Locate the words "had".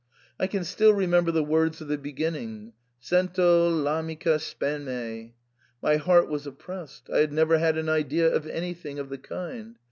7.19-7.31, 7.59-7.77